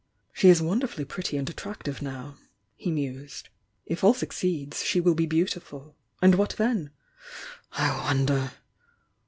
"She 0.33 0.49
is 0.49 0.63
wonderfully 0.63 1.05
pretty 1.05 1.37
and 1.37 1.47
attractive 1.47 2.01
now," 2.01 2.37
he 2.75 2.89
mused. 2.89 3.49
"If 3.85 4.03
all 4.03 4.15
succeeds 4.15 4.83
she 4.83 4.99
will 4.99 5.13
be 5.13 5.27
beautiful. 5.27 5.95
And 6.23 6.33
what 6.33 6.55
then? 6.57 6.89
I 7.73 8.11
wonder! 8.11 8.49